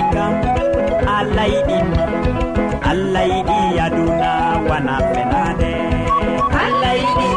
[0.00, 0.34] wi kam
[1.16, 1.78] allah yiɗi
[2.90, 4.30] allah yiɗi aduna
[4.68, 5.72] wana fenade.
[6.62, 7.28] Allah yiɗi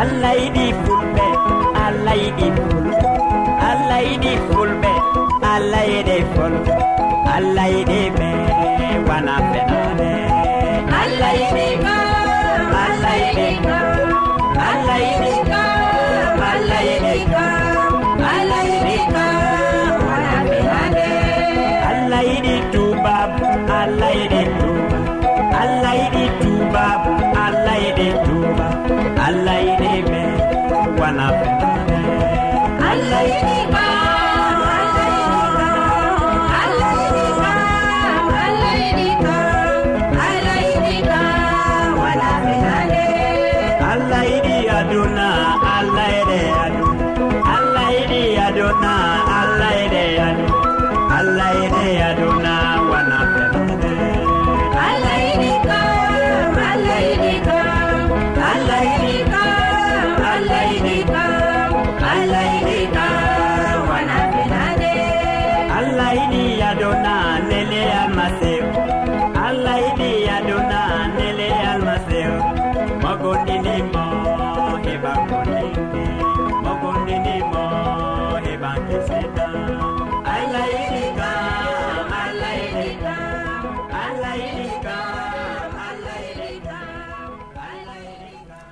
[0.00, 1.26] allah yiɗi fulɓe
[1.86, 2.98] allah yiɗi fulɓe
[3.70, 4.92] allah yiɗi fulɓe
[5.54, 6.74] allah yiɗi fulɓe
[7.36, 7.98] allah yiɗi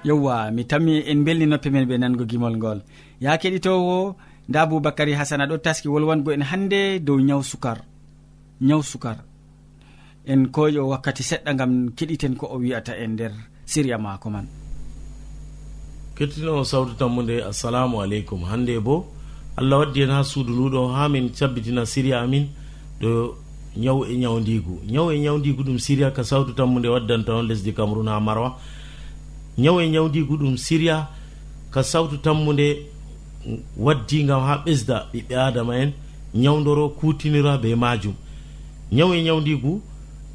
[0.04, 2.78] yewwa mi tammi en belni belninoppe men ɓe nango gimol ngol.
[3.20, 4.16] Ya keɗitowo
[4.48, 7.78] nda boubacary hasana ɗo taski wolwango en hande dow ñaw sukar.
[8.60, 9.18] Ñaw sukar.
[10.26, 13.32] En koƴo wakkati seɗɗa gam keɗiten ko o wi'ata e nder
[13.70, 14.61] siriya mako man.
[16.14, 18.44] kettinowo sawtu tammude assalamu aleykum.
[18.44, 19.06] Hannde bo
[19.56, 22.48] allah waddi hen ha suudu nduɗo ha min cabbitina siriya amin
[23.00, 23.34] ɗo
[23.76, 28.08] ñaw e ñawdigu ñaw e ñawdigu ɗum siriya ka sawtu tammude waddanta on lesdi cameron
[28.08, 28.58] ha marwa.
[29.58, 31.08] Ñaw e ñawdigu ɗum siriya
[31.70, 32.86] ka sawtu tammude
[33.76, 35.92] waddi gam ha ɓesda ɓiɓɓe adama en
[36.34, 38.14] ñawdoro kutinira be majum
[38.92, 39.80] ñaw e ñawdigu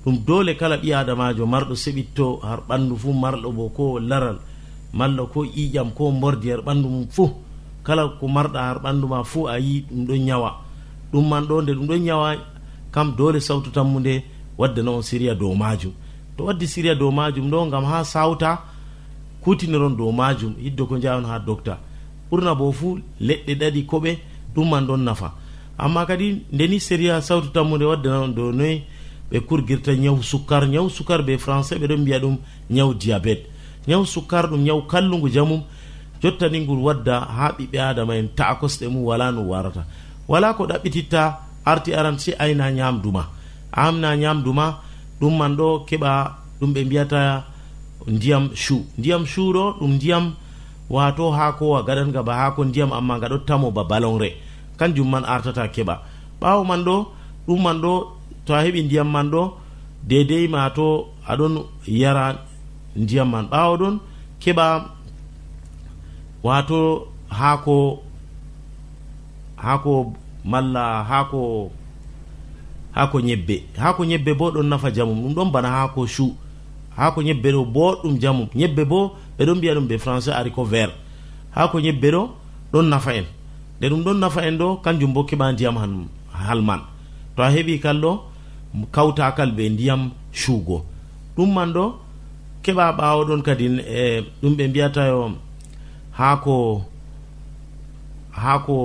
[0.06, 4.40] ɗum dole kala ɓi adamajo marɗo seɓitto har ɓandu fuu marɗo bo ko laral.
[4.94, 7.30] malla ko ƴiƴam ko mordi har ɓanndu mum fuu.
[7.84, 10.50] Kala ko marɗa har ɓanndu ma fuu a yi ɗum ɗon ñawa
[11.12, 12.36] ɗum man ɗo nde ɗum ɗon ñawa
[12.92, 14.24] kam doole sawtu tammu nde
[14.58, 15.92] waddana on siriya dow majum
[16.38, 18.60] to waddi siriya dow majum ɗo gam ha sawta
[19.42, 21.78] kutiniron dow majum hiddo ko jawon ha docta
[22.32, 24.18] ɓurna bo fuu leɗɗe ɗaɗi koɓe
[24.56, 25.32] ɗum man ɗon nafa.
[25.78, 28.84] Amma kadi ndeni sériya sawtu tammude waddana on dow noyi
[29.32, 32.38] ɓe kurgirta ñaw sukkar ñaw sukkar ɓe français ɓeɗon mbiya ɗum
[32.70, 33.46] ñaw diabete.
[33.88, 35.62] ñaw sukkar ɗum ñaw kallugu jamum
[36.22, 39.84] jottani ni wadda ha ɓiɓɓe adama en ta'a kosɗe mum wala no warata.
[40.28, 41.22] Wala ko ɗaɓɓititta
[41.66, 43.24] arti aran si ayna ñamduma
[43.72, 44.66] amna ñamduma
[45.20, 46.12] ɗum man ɗo keɓa
[46.60, 47.44] ɗum ɓe mbiyata
[48.08, 50.34] ndiyam chu ndiyam chu ɗo ɗum ndiyam
[50.90, 54.30] wato hakowa gaɗanga ba hako ndiyam amma gaɗottamo ba balonre.
[54.78, 55.96] Kanjum man artata keɓa.
[56.42, 56.96] Ɓawo man ɗo
[57.48, 57.94] ɗum man ɗo
[58.46, 59.42] to a heɓi ndiyam man ɗo
[60.10, 61.54] dedei ma to aɗon
[61.88, 62.26] yara
[62.98, 63.96] ndiyam man ɓaawa ɗon
[64.42, 64.66] keɓa
[66.44, 68.00] wato haako
[69.64, 70.14] haako
[70.46, 71.72] malla haako
[72.96, 73.56] haako ñebbe.
[73.78, 76.26] Haako ñebbe bo ɗon nafa jamum ɗum ɗon bana haako chu
[76.98, 79.00] haako ñebbe ɗo boɗɗum jamum ñebbe bo
[79.38, 80.94] ɓeɗon mbiya ɗum ɓe français ariko vert.
[81.56, 82.22] Haako ñebbe ɗo
[82.74, 83.26] ɗon nafa en.
[83.80, 86.82] Nde ɗum ɗon nafa en ɗo kanjum bo keɓa ndiyam han halman
[87.36, 88.12] to a heɓi kal ɗo
[88.92, 90.86] kawtakal ɓe ndiyam chuugo
[91.36, 91.84] ɗum man ɗo
[92.68, 95.32] keɓa ɓawo ɗon kadin e ɗum ɓe mbiyatayo
[96.20, 96.84] haako
[98.32, 98.76] haako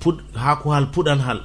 [0.00, 1.40] puɗ haako hal puɗan hal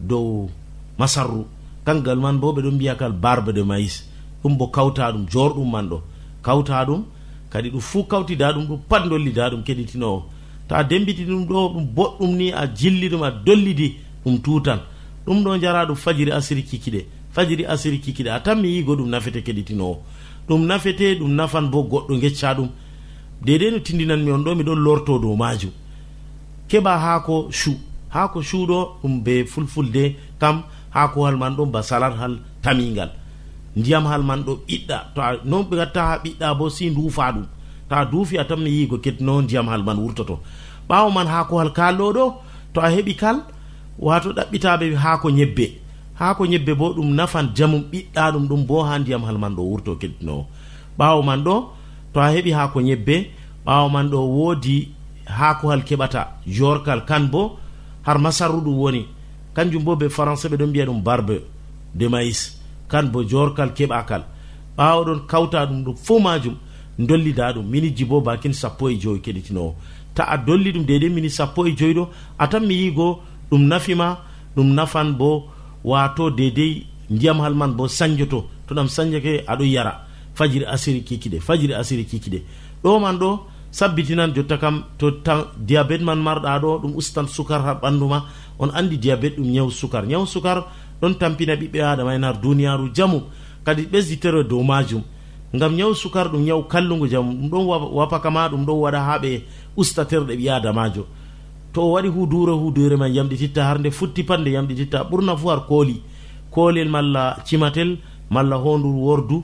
[0.00, 0.50] dow
[0.98, 1.46] masarru.
[1.84, 3.94] Kangal man bo ɓeɗon mbiya kal barbe de maïs
[4.42, 5.98] ɗum bo kawta ɗum jorɗum man ɗo.
[6.42, 7.04] Kawta ɗum
[7.50, 10.24] kadi ɗum fuu kawtida ɗum ɗum pat dollida ɗum keɗitinowo
[10.68, 14.80] ta dembiti ɗum ɗo ɗum boɗɗum ni a jilli ɗum a dollidi ɗum tutan.
[15.26, 17.00] Ɗum ɗo jara ɗum fajiri asiri kikiɗe.
[17.32, 19.96] Fajiri asiri kikiɗe a tan mi yigo ɗum nafete keɗitinowo
[20.50, 22.68] ɗum nafete ɗum nafan bo goɗɗo gecca ɗum.
[23.44, 25.70] Dedei no tindinanmi on ɗo miɗon lorto dow majum
[26.68, 27.72] keɓa haako chu
[28.14, 30.62] haako chuɗo ɗum be fulfulde kam
[30.94, 33.10] haakohal man ɗon ba salat hal tamingal
[33.76, 34.96] ndiyam hal man ɗo ɓiɗɗa.
[35.14, 37.46] To a non ɓe gatta ha ɓiɗɗa bo si duufa ɗum.
[37.88, 40.40] To a duufi a tan mi yigo kettino ndiyam hal man wurtoto.
[40.88, 42.24] Ɓawo man haakohal kalɗo ɗo
[42.74, 43.36] to a heɓi kal
[43.98, 45.66] wato ɗaɓɓitaɓe haako ñebbe
[46.20, 49.54] ha ko ñebbe bo ɗum nafan jamum ɓiɗɗa ɗum ɗum bo ha ndiyam hal man
[49.56, 50.46] ɗo wurto keddinowo
[50.98, 51.54] ɓawo man ɗo
[52.12, 53.16] to a heɓi haako ñebbe
[53.66, 54.88] ɓawo man ɗo woodi
[55.38, 57.58] haakohal keɓata jorkal kan bo
[58.02, 59.06] har masarru ɗum woni.
[59.54, 61.36] Kanjum bo ɓe français ɓe ɗon mbiya ɗum barbe
[61.94, 62.40] de maïs
[62.88, 64.22] kan bo jorkal keɓakal.
[64.76, 66.56] Ɓawo ɗon kawta ɗum ɗum fo majum
[66.98, 69.74] dollida ɗum miniji bo bakin sappo e joyi keɗitinowo
[70.14, 72.08] ta a dolli ɗum dede mini sappo e joyi ɗo
[72.38, 73.20] atan mi yigo
[73.50, 74.18] ɗum nafima
[74.56, 75.48] ɗum nafan bo
[75.84, 80.06] wato dedey ndiyam hal man bo sañjoto to ɗam sañjake aɗo yara.
[80.34, 82.42] Fajiri asiri kikiɗe fajiri asiri kikiɗe
[82.82, 83.40] ɗo man ɗo
[83.70, 85.10] sabbitinan jotta kam to
[85.58, 88.24] diabete man marɗa ɗo ɗum ustan sukar ha ɓandu ma
[88.58, 90.06] on andi diabete ɗum ñaw sukar.
[90.06, 90.64] Ñaw sukar
[91.00, 93.22] ɗon tampina ɓiɓɓe adama en har duniyaru jamu.
[93.64, 95.02] Kadi ɓesditere dow majum
[95.54, 97.32] ngam ñaw sukar ɗum ñaw kallugu jamu.
[97.32, 99.42] Ɗum ɗon wapakama ɗum ɗon waɗa ha ɓe
[99.76, 101.06] ustaterɗe ɓi adamajo
[101.72, 105.48] to o waɗi hudure hudure ma yamɗititta har nde futti pat nde yamɗititta ɓurna fu
[105.48, 106.02] har kooli.
[106.50, 107.98] Koolel malla cimatel
[108.30, 109.42] malla hondu wordu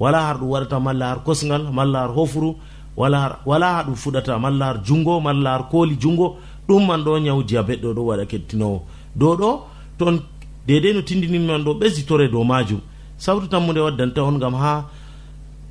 [0.00, 2.54] wala har ɗum waɗata malla har kosgal malla har hofuru
[2.96, 6.36] wala har wala ha ɗum fuɗata malla har jungo malla har kooli jungo.
[6.68, 8.82] Ɗum man ɗo ñaw diabet ɗo ɗo waɗa kettinowo.
[9.14, 9.60] Dow ɗo
[9.98, 10.18] toon
[10.66, 12.80] dedei no tindininman ɗo ɓesditore dow majum.
[13.18, 14.84] Sawtu tammude waddanta on gam ha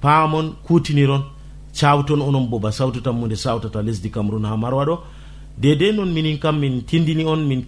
[0.01, 1.23] paamon kutiniron
[1.73, 4.97] cawton onon boba sawtu tammude sawtata lesdi cameron ha marwa ɗo.
[5.57, 7.63] dedei noon minin kam min tindini on min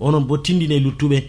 [0.00, 1.22] onon bo tindine luttuɓe.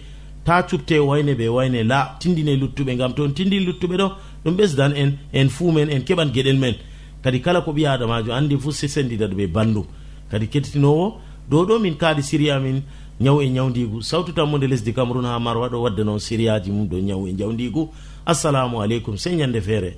[0.45, 4.11] Ta cupte wayne ɓe wayne la tindine luttuɓe gam to on tindini luttuɓe ɗo
[4.45, 6.75] ɗum ɓesdan en en fuu men en keɓan gueɗel men.
[7.23, 9.85] Kadi kala ko ɓi adamajo andi fuu se sendidaɗo ɓe bandum
[10.31, 11.18] kadi kettinowo
[11.49, 12.81] dow ɗo min kaali siri min
[13.19, 16.97] ñaw e ñawdigu sawtu tammude lesdi cameron ha marwa ɗo wadde noon siriyaji mum ɗo
[17.02, 17.90] ñaw e ñawdigu
[18.25, 19.97] assalamu aleykum sey ñande feere.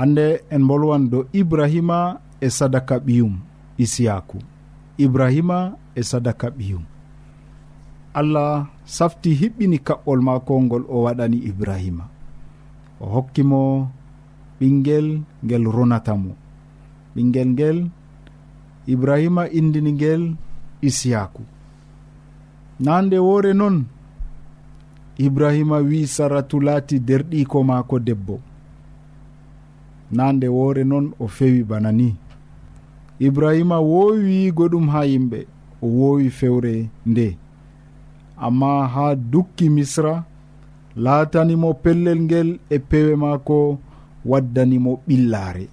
[0.00, 2.00] hande en bolwan do ibrahima
[2.40, 3.34] e sadaka ɓiyum
[3.84, 4.38] isiyaku.
[5.04, 5.58] Ibrahima
[5.94, 6.84] e sadaka ɓiyum.
[8.20, 8.54] Allah
[8.96, 12.04] safti hiɓɓini kaɓɓol mako ngol o waɗani ibrahima.
[13.00, 13.60] O hokkimo
[14.58, 15.08] ɓinguel
[15.44, 16.32] ngel ronata mo.
[17.14, 17.78] Ɓinguel ngel
[18.92, 20.22] ibrahima indini ngel
[20.88, 21.42] isiyaku.
[22.84, 23.76] Nande woore noon
[25.26, 28.36] ibrahima wi saratu laati derɗiko maako debbo.
[30.10, 32.16] na nde woore noon o fewi bana ni.
[33.18, 35.46] Ibrahima woowi ɗum ha yimɓe
[35.82, 37.36] o woowi fewre nde.
[38.36, 40.24] Amma ha dukki misra
[40.96, 43.78] laatanimo pellel ngel e pewe maako
[44.24, 45.66] waddanimo ɓillaare.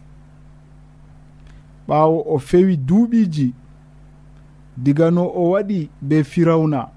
[1.87, 3.53] Ɓaawo o fewi duuɓiiji
[4.77, 6.87] diga no o waɗi be firawna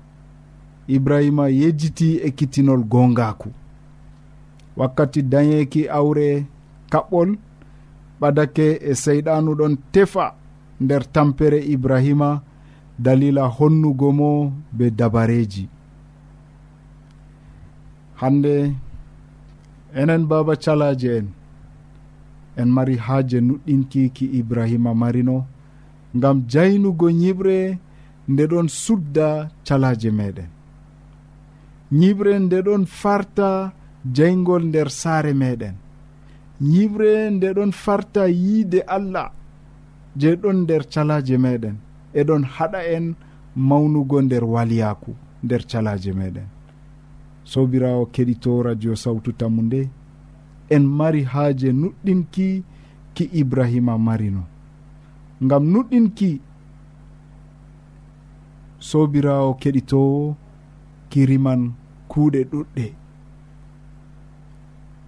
[0.88, 3.49] ibrahima yejjiti e kittinol gongaku
[4.76, 6.47] wakkati dañeeki awre
[6.92, 7.30] kaɓɓol
[8.20, 10.26] ɓadake e seyɗanu ɗon tefa
[10.85, 12.30] nder tampere ibrahima
[13.04, 14.30] dalila honnugo mo
[14.76, 15.64] be dabareji.
[18.20, 18.54] Hande
[20.00, 21.26] enen baba calaje en
[22.61, 25.37] en mari haaje nuɗɗinkiki ibrahima marino
[26.16, 27.56] ngam jaynugo ñiɓre
[28.30, 29.28] nde ɗon sudda
[29.66, 30.50] calaje meɗen.
[31.99, 33.49] Ñiɓre nde ɗon farta
[34.16, 35.75] jaygol nder saare meɗen.
[36.61, 39.33] yiɓre nde ɗon farta yiide allah
[40.17, 41.76] je ɗon nder calaje meɗen.
[42.14, 43.14] Eɗon haɗa en
[43.57, 45.14] mawnugo nder waliyaku
[45.45, 46.49] nder calaje meɗen.
[47.45, 49.88] Sobirawo keɗito radio sawtu tammu nde
[50.71, 52.62] en mari haaje nuɗɗinki
[53.14, 54.43] ki ibrahima marino
[55.45, 56.40] ngam nuɗɗinki
[58.79, 60.37] sobirawo keɗitowo
[61.11, 61.73] kiriman
[62.09, 63.00] kuuɗe ɗuɗɗe.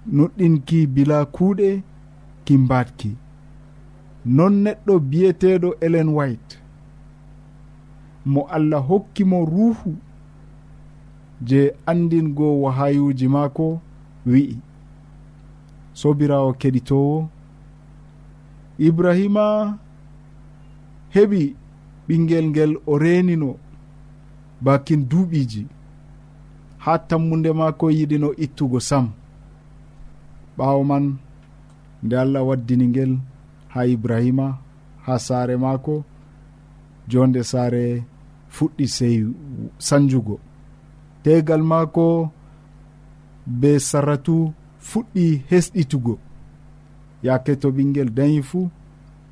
[0.06, 1.82] nuɗɗinki bila kuuɗe
[2.44, 3.10] ki mbatki
[4.24, 6.58] non neɗɗo biyeteɗo elen white.
[8.24, 9.96] Mo allah hokkimo ruuhu
[11.44, 13.80] je andingo wahayuji maako
[14.26, 14.56] wi'i.
[15.92, 17.28] Sobirawo keɗitowo
[18.78, 19.78] ibrahima
[21.14, 21.56] heɓi
[22.08, 23.56] ɓingel ngel o renino
[24.60, 25.66] bakin duuɓiji
[26.78, 29.06] ha tammude maako yiɗino ittugo sam.
[30.56, 31.04] ɓawo man
[32.04, 33.12] nde allah waddini ngel
[33.72, 34.46] ha ibrahima
[35.04, 35.94] ha saare maako
[37.10, 37.84] jonde saare
[38.54, 39.16] fuɗɗi sey
[39.86, 40.36] sanjugo.
[41.22, 42.04] Tegal maako
[43.60, 44.36] be saratu
[44.88, 46.14] fuɗɗi hesɗitugo.
[47.26, 48.70] Yake to ɓinguel dañi fuu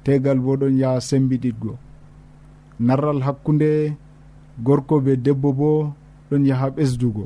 [0.04, 1.72] tegal bo ɗon yaha sembiɗitgo.
[2.86, 3.70] Narral hakkunde
[4.66, 5.70] gorko be debbo bo
[6.30, 7.24] ɗon yaha ɓesdugo.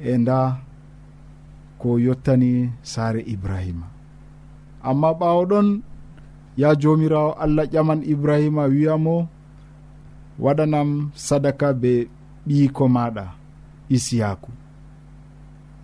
[0.00, 0.36] E nda
[1.84, 3.86] ko yottani saare ibrahima.
[4.82, 5.68] Amma ɓawo ɗon
[6.56, 9.28] ya jomirawo allah ƴaman ibrahima wiyamo
[10.44, 11.92] waɗanam sadaka be
[12.46, 13.24] ɓiyiko maɗa
[13.96, 14.50] isiyaku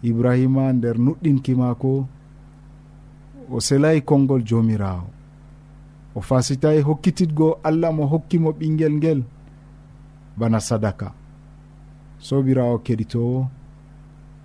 [0.09, 1.93] ibrahima nder nuɗɗinki maako
[3.55, 5.07] o selayi konngol jomirawo
[6.17, 9.21] o fasitayi hokkititgo allah mo hokkimo ɓinguel ngel
[10.39, 11.09] bana sadaka.
[12.27, 13.39] Sobirawo keɗitowo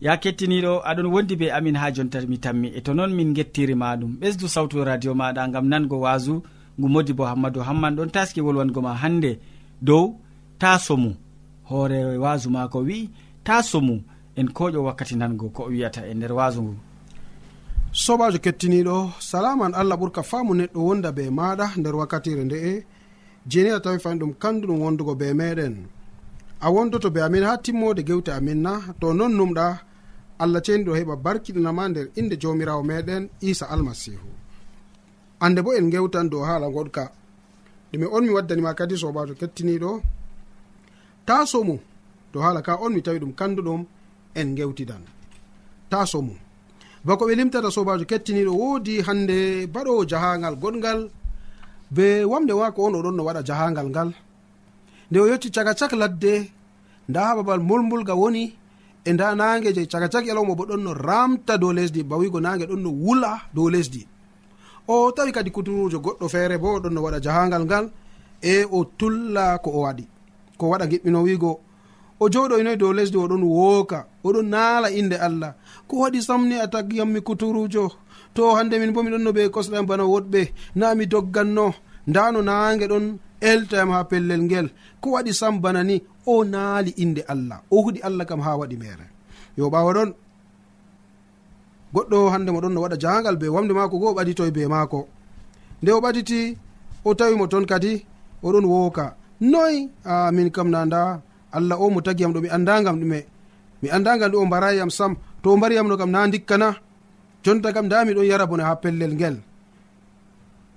[0.00, 2.68] ya kettiniɗo aɗon wondi be amin ha jonta mi tammi.
[2.74, 4.12] E to noon min gettiri maɗum.
[4.20, 6.34] Ɓesdu sawtu radio maɗa gam nango wasu
[6.78, 7.94] ngu modi bo hammadou hamman.
[7.96, 9.30] Ɗon taski wolwango ma hande
[9.88, 10.04] dow
[10.60, 11.10] ta somu
[11.68, 13.10] hoore wasu mako wi'i
[13.46, 13.94] ta somu
[14.38, 16.74] en koƴo wakkati nango ko o wiyata e nder wasu ngu.
[17.92, 18.96] Sobajo kettiniɗo
[19.30, 22.72] salaman allah ɓurka faamu neɗɗo wonda be maɗa nder wakkatire nde'e
[23.50, 25.74] jeni a tawi fani ɗum kandu ɗum wondugo be meɗen.
[26.60, 28.72] A wondoto be amin ha timmode gewte amin na.
[29.00, 29.66] To non numɗa
[30.42, 34.28] allah ceni ɗo heɓa barkiɗinama nder inde jawmirawo meɗen isa almasihu.
[35.44, 37.04] Ande bo en gewtan dow haala goɗka.
[37.92, 39.90] Ɗume on mi waddanima kadi sobajo kettiniɗo.
[41.26, 41.78] Ta mum
[42.32, 43.82] dow haala ka on mi tawi ɗum kanduɗum
[44.34, 45.02] en gewtidan
[45.90, 46.38] ta mum
[47.06, 51.00] bako ɓe limtata sobajo kettiniɗo woodi hande baɗowo jahangal goɗgal
[51.94, 54.10] be wamde wako on oɗon no waɗa jahangal ngal.
[55.10, 56.32] Nde o yetti caga cak ladde
[57.08, 58.44] nda ha babal molmulga woni
[59.04, 62.64] e nda nage je caka cak yalawma bo ɗon no ramta dow lesdi bawigo nage
[62.70, 64.06] ɗon no wula dow lesdi.
[64.88, 67.86] O tawi kadi kuturujo goɗɗo feere bo ɗon no waɗa jahangal ngal
[68.42, 70.04] e o tulla ko o waɗi.
[70.58, 71.60] Ko waɗa giɓɓino wigo
[72.20, 75.54] o joɗoynoyi dow lesdi oɗon wooka oɗon naala inde allah.
[75.88, 77.84] Ko waɗi samni a tagyammi kuturujo
[78.34, 80.40] to hande min bo miɗon no ɓe kosɗam bana woɗɓe
[80.74, 81.72] na mi dogganno.
[82.06, 84.66] Nda no nange ɗon eltoyam ha pellel ngel.
[85.00, 87.58] Ko waɗi sam bana ni o naali inde allah.
[87.70, 89.06] O huɗi allah kam ha waɗi mere.
[89.58, 90.10] Yo ɓawa ɗon
[91.94, 95.00] goɗɗo hande moɗon no waɗa jangal be wamde maako go o ɓaditoy be maako.
[95.82, 96.40] Nde o ɓaditi
[97.04, 97.92] o tawi mo toon kadi
[98.46, 99.06] oɗon wooka.
[99.40, 99.74] Noy?
[100.04, 101.02] A min kam na nda.
[101.56, 103.18] Allah o mo tagiyam ɗo mi andagam ɗume.
[103.82, 105.12] Mi andagam ɗu o mbarayiyam sam.
[105.42, 106.68] To o mbariyam no kam na dikkana
[107.44, 109.36] jonta kam nda miɗon yara bone ha pellel ngel.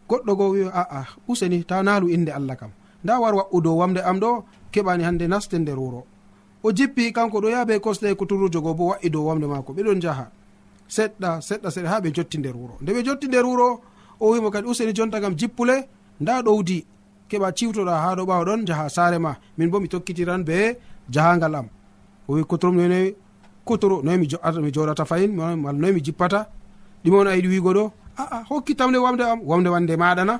[0.10, 2.72] goɗɗo go wiyo aa useni ta naalu inde allah kam.
[3.04, 6.04] Nda war wa'u dow wamde am ɗo keɓani hande naste nder wuro
[6.64, 10.00] o jippi kanko ɗo yaha be kosɗe kuturujo go bo wa'i dow wamde mako ɓeɗon
[10.02, 10.26] jaha
[10.96, 13.68] seɗɗa seɗɗa seɗɗa ha ɓe jotti nder wuro nde ɓe jotti nder wuro
[14.20, 15.76] o wimo kadi useni jonta kam jippule
[16.22, 16.86] nda ɗowdi
[17.34, 19.32] keɓa ciwtoɗa ha ɗo ɓawa ɗon jaha saare ma.
[19.58, 20.78] Min bo mi tokkitiran be
[21.14, 21.68] jahangal am.
[22.28, 23.16] O wi kotorom noy
[23.68, 24.18] kotoro noyi
[24.66, 25.32] mi joɗata fayin
[25.64, 26.40] mal noy mi jippata.
[27.04, 27.84] Ɗimon yiɗi wigo ɗo.
[28.18, 30.36] Ah, ah, aa hokkitamde wamde am wamde wande maɗana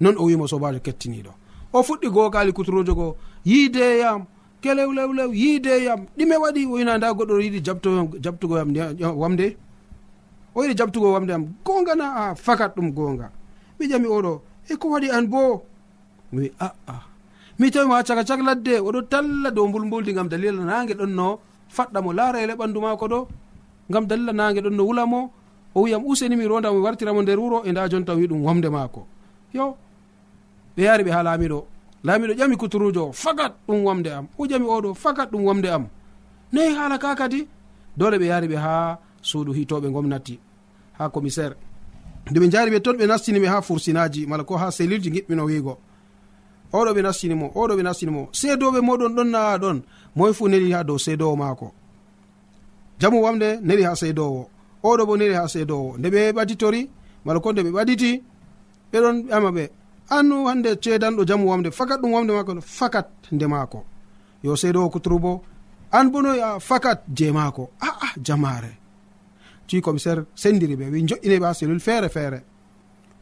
[0.00, 1.32] non o wimo sobajo kettiniɗo.
[1.72, 4.20] O fuɗɗi gokali kuturojo goo yiideyam
[4.62, 6.66] kelew lew lew yiideyam ɗime waɗi.
[6.72, 7.60] Oyina nda goɗɗo yiɗi
[8.24, 8.68] jabtugoyam
[9.22, 9.56] wamde?
[10.54, 13.30] O yiɗi jabtugo wamde am gongana a ah, fakat ɗum gonga
[13.78, 14.32] mi ƴami oɗo
[14.70, 15.62] e ko waɗi an bo
[16.32, 17.02] mi wi aa
[17.58, 21.26] mi tawi ma caka cak ladde oɗo talla dow mbulmbuldi gam dalila nage ɗon no
[21.76, 23.20] faɗɗa mo laara ele ɓandu mako ɗo
[23.92, 25.20] gam dalila nage ɗon no wulamo
[25.74, 28.68] o wiyam useni mi ronda mi wartiramo nder wuro e nda jonta wi ɗum wamde
[28.68, 29.06] maako.
[29.52, 29.76] Yo
[30.76, 31.64] ɓe yaari ɓe ha laamiɗo.
[32.04, 34.26] Laamiɗo ƴami kuturujo o fagat ɗum wamde am.
[34.38, 35.86] O ƴami oɗo fakat ɗum wamde am.
[36.52, 37.46] Nayi haala ka kadi?
[37.96, 40.38] Dole ɓe yaari ɓe ha suudu hitoɓe gomnati
[40.98, 41.56] ha commissaire.
[42.30, 45.78] Nde ɓe jaari ɓe ton ɓe nastinimi ha fursinaji mala ko ha selilji giɓɓino wiigo.
[46.72, 49.82] Oɗo ɓe nastinimo oɗo ɓe nastinimo seedoɓe moɗon ɗon naa ɗon.
[50.16, 51.72] Moye fu neli ha dow seedowo maako.
[53.00, 54.50] Jamu wamde neli ha seedowo.
[54.84, 56.82] oɗo bo boniri ha seedowo nde ɓe ɓaditori
[57.24, 58.10] mala ko nde ɓe ɓaɗiti
[58.92, 59.64] ɓeɗon ƴama ɓe
[60.16, 63.84] annu hande ceedanɗo jamu wamde fakat ɗum wamde maako fakat nde maako.
[64.42, 65.42] Yo seedowo kuturu bo
[65.90, 67.70] an bo bonoy a fakat je maako.
[67.80, 68.72] Aa jamare
[69.66, 72.42] ci commissaire sendiri ɓe wi joƴƴineɓe ha cellule feere feere.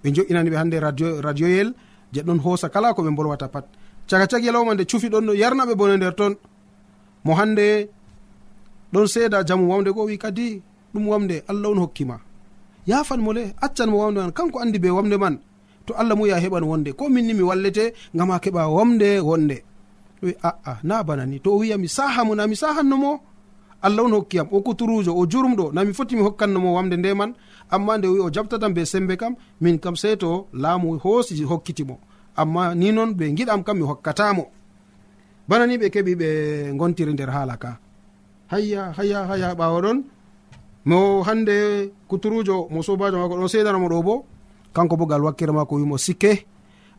[0.03, 1.75] Ɓe joƴƴinaniɓe hande radio radioyel
[2.13, 3.67] je ɗon hoosa kala ko ɓe bolwata pat.
[4.09, 6.35] Caka cak yalawma nde cufi ɗon no yarnaɓe bone nder toon
[7.25, 7.89] mo hande
[8.93, 10.61] ɗon seeda jamu wamde go wi kadi
[10.95, 12.17] ɗum wamde allah on hokkima
[12.87, 15.39] yafan mo le accan mo wamde man kanko andi be wamde man
[15.87, 16.93] to allah mu muya heɓan wonde.
[16.93, 19.63] Ko minni mi wallete gam ha keɓa wamde wonde.
[20.23, 23.21] Wi aa na bana ni to o wiya mi sahamo na mi sahannomo
[23.83, 27.35] allah on hokkiyam o kuturujo o jurumɗo na mi foti mi hokkannomo wamde nde man.
[27.71, 31.99] Amma nde wi o jaɓtatam be sembe kam min kam sey to laamu hoosi hokkitimo
[32.37, 34.45] amma ni noon ɓe giɗam kam mi hokkatamo
[35.49, 36.29] bana ni ɓe keɓi ɓe
[36.79, 37.79] gontiri nder haala ka.
[38.53, 39.99] Hayya hayya hayya ɓawa ɗon.
[40.85, 44.25] mo hande kuturujo mo sobajo mako ɗon sedanamo ɗo bo.
[44.75, 46.47] Kanko bo gal wakkere mako wimo sikke.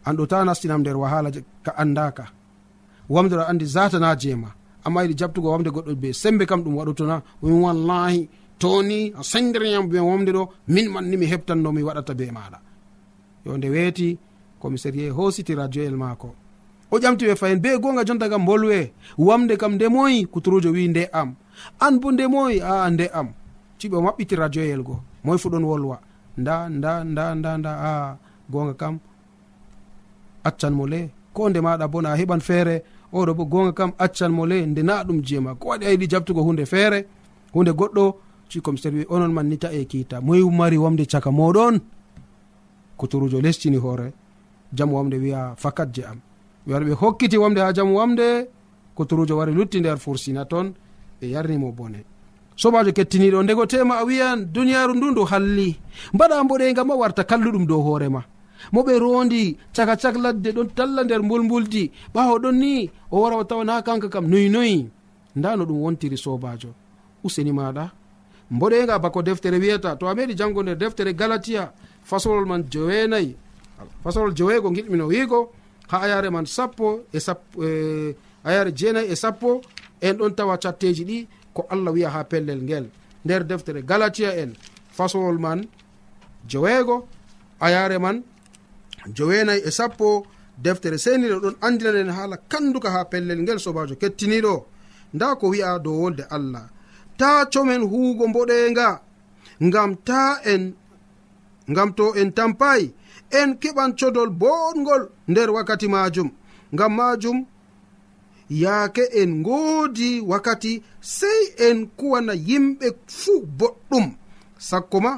[0.05, 1.29] An ɗo ta nastinam nder wahala
[1.65, 2.25] ka andaka.
[3.09, 4.49] Wamde ɗo andi zatana jeema
[4.85, 9.87] amma yiɗi jabtugo wamde goɗɗo be sembe kam ɗum waɗotona min wallahi toni a sendiriyam
[9.89, 12.59] be wamde ɗo min manni mi heɓtanno mi waɗata be maɗa.
[13.45, 14.17] Yo nde weeti
[14.59, 14.77] komi
[15.09, 16.35] hositi radio el maako.
[16.91, 18.93] O ƴamti ɓe fayin be gonga jonta kam bolwe.
[19.17, 21.35] Wamde kam ndemoyi kuturujo wi nde am.
[21.79, 23.33] An bo ndemoyi a nde am.
[23.79, 25.99] tiɓe o maɓɓiti radioyel go moy fu ɗon wolwa.
[26.37, 28.17] Nda nda nda nda nda a
[28.51, 28.99] gonga kam
[30.43, 31.09] accan mo le.
[31.33, 32.75] Ko nde maɗa bo na a heɓan feere
[33.13, 35.55] oɗo bo gonga kam accan mo le nde na ɗum jeema.
[35.55, 36.99] Ko waɗi a yiɗi jabtugo hunde feere
[37.53, 38.03] hunde goɗɗo
[38.49, 40.21] ci commissaire wi onon man ni ta e kiita.
[40.21, 41.79] Moy mari wamde caka moɗon
[42.97, 44.13] kuturujo lestini hoore
[44.73, 46.19] jamu wamde wiya fakat je am.
[46.65, 48.47] Ɓe wari ɓe hokkiti wamde ha jamu wamde
[48.95, 50.73] kuturujo wari lutti nder fursina toon
[51.19, 52.03] ɓe yarnimo bone.
[52.55, 53.43] sobajo kettiniɗo.
[53.43, 55.79] Ndego tema a wiyan duniyaru ndu ndu halli.
[56.13, 58.23] Mbaɗa mboɗega ma warta kalluɗum dow hoorema
[58.71, 61.91] mo ɓe rondi caka cak ladde ɗon talla nder mbulmbuldi.
[62.13, 64.27] Ɓawo ɗon ni o wara o tawana kanka kam.
[64.27, 64.89] Noyi noyi.
[65.35, 66.69] Nda no ɗum wontiri sobajo.
[67.23, 67.91] Useni maɗa.
[68.51, 69.95] Mboɗega bako deftere wiyata.
[69.95, 71.71] To a meɗi jango nder deftere galatiya
[72.03, 73.35] fasolol man joweenayi.
[74.03, 75.51] Fasolol joweego giɗmino wiigo.
[75.89, 79.61] Ha ayare man sappo e sappo e, ayare jeenayi e sappo.
[80.01, 81.27] En ɗon tawa catteji ɗi.
[81.53, 82.85] ko allah wiya ha pellel ngel.
[83.25, 84.55] Nder deftere galatiya en
[84.91, 85.67] fasolol man
[86.47, 87.07] joweego
[87.59, 88.23] ayare man
[89.15, 90.25] joweenayi e sappo
[90.57, 94.65] deftere seniɗo ɗon andinanen haala kanduka ha pellel ngel sobajo kettiniɗo
[95.13, 96.65] nda ko wi'a dow wolde allah.
[97.17, 98.87] Ta comen huugo mboɗenga
[99.61, 100.73] ngam ta en
[101.71, 102.93] ngam to en tampayi
[103.39, 106.29] en keɓan codol boɗgol nder wakkati majum
[106.73, 107.37] ngam majum
[108.61, 110.73] yaake en ngoodi wakkati
[111.17, 112.87] sey en kuwana yimɓe
[113.19, 114.05] fuu boɗɗum.
[114.69, 115.11] Sakko ma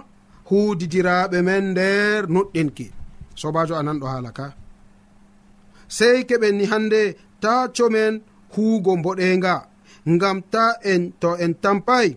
[0.50, 2.86] huudidiraaɓe men nder noɗɗinki
[3.40, 4.46] sobajo anan ɗo haala ka.
[5.98, 7.02] Sey keɓen ni hannde
[7.42, 8.14] ta comen
[8.54, 9.54] huugo mboɗenga
[10.14, 12.08] ngam ta en to en tampay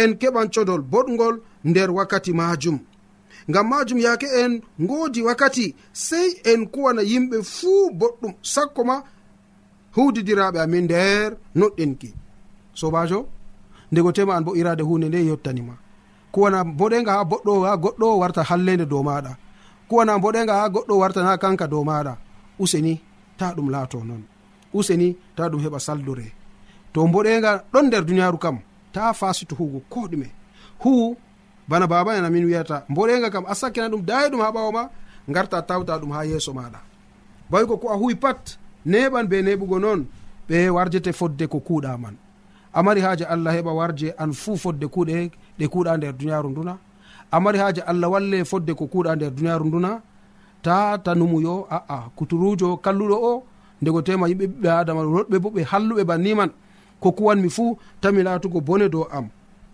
[0.00, 1.36] en keɓan codol boɗgol
[1.68, 2.78] nder wakkati majum
[3.50, 4.52] ngam majum yaake en
[4.84, 5.66] ngoodi wakkati
[6.06, 8.34] sey en kuwana yimɓe fuu boɗɗum.
[8.52, 8.96] Sakko ma
[9.96, 12.10] huudidiraɓe amin nder noɗɗinki
[12.80, 13.26] sobajo
[13.92, 15.74] ndego tema an bo irade hunde nde yettanima
[16.32, 19.32] kuwana boɗega ha boɗɗo ha goɗɗo warta hallede dow maɗa
[19.88, 22.12] kuwana boɗega ha goɗɗo wartana kanka dow maɗa
[22.58, 23.00] useni
[23.38, 24.22] ta ɗum laato noon
[24.74, 26.26] useni ta ɗum heɓa saldure.
[26.92, 28.56] To boɗega ɗon nder duniyaru kam
[28.92, 30.28] ta fasito hugo ko ɗume
[30.82, 31.16] hu
[31.68, 34.82] bana baba en amin wiyata boɗega kam a sakkina ɗum dayi ɗum ha ɓawo ma
[35.28, 36.80] garta tawta ɗum ha yeeso maɗa
[37.50, 40.00] bawi ko ko a huwi pat neɓan be neɓugo noon
[40.48, 42.16] ɓe warjete fodde ko kuuɗa man
[42.76, 46.78] amari haaji allah heɓa warje an fuu fodde kuuɗe ɗe kuuɗa nder duniyaaru nduna.
[47.30, 49.90] Amari haaji allah walle fodde ko kuuɗa nder duniyaaru nduna.
[50.62, 53.44] Ta tanumuyo aa kuturujo kalluɗo o
[53.82, 56.50] ndego tema yimɓe ɓiɓɓe adama roɗɓe bo ɓe halluɓe banniman
[57.00, 59.26] ko kuwanmi fuu tami laatugo bone dow am.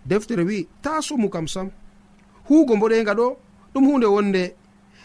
[0.07, 1.69] Deftere wi ta sumu kam sam.
[2.49, 3.27] Huugo mboɗenga ɗo
[3.75, 4.55] ɗum hunde wonde.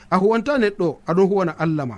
[0.10, 1.98] A huwanta neɗɗo aɗon huwana allah ma.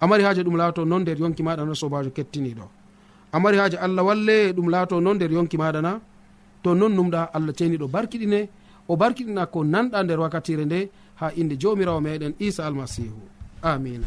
[0.00, 2.66] amari haaji ɗum laato non nder yonki maɗa na sobajo kettiniɗo
[3.32, 6.00] amari haaji allah walle ɗum laato non nder yonki maɗa na
[6.62, 8.40] to non numɗa allah ceniɗo barkiɗine
[8.88, 10.78] o barkiɗina ko nanɗa nder wakkatire nde
[11.20, 13.20] ha inde jomirawo meɗen isa almasihu
[13.62, 14.06] amina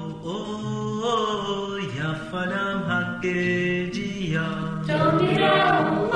[1.97, 3.35] ya fanam haqqe
[3.95, 4.47] jiya
[4.87, 6.10] jomirawo.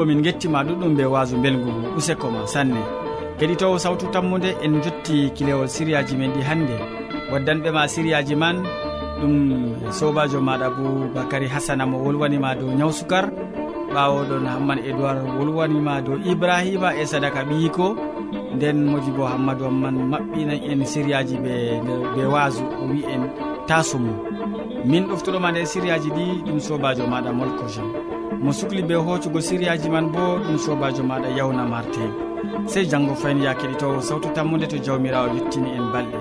[0.00, 2.80] bo min gettima ɗuɗɗum be wasu belgu useko ma sanne.
[3.38, 6.76] Keɗitowo sawtu tammude en jotti kilewol siriyaji men ɗi hannde.
[7.32, 8.56] Waddanɓe ma siriyaji man
[9.20, 9.34] ɗum
[9.92, 13.26] sobajo maɗa boubacary hasana mo wolwanima dow ñaw sukar
[13.94, 17.86] ɓawoɗon hamman édoird wolwanima dow ibrahima e sadaka ɓiyiko.
[18.56, 21.52] Nden modi bo hammadou amman maɓɓina en siriyaji ɓe
[22.16, 23.22] ɓe wasu o wi en
[23.68, 24.16] tasumum
[24.84, 28.19] min ɗoftoɗoma nder siriyaji ɗi ɗum sobajo maɗa molko jean.
[28.42, 32.04] mo sukli be hoccugo siriyaji man bo ɗum sobajo maɗa yawna marte
[32.66, 36.18] sey janggo fayin ya keɗitowo sawtu tammude to jawmirawo yettini en balɗe.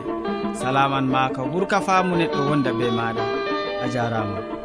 [0.53, 3.23] Salaman ma ka ɓuurka faamu neɗɗo wonda be maɗa.
[3.83, 4.58] A jarama.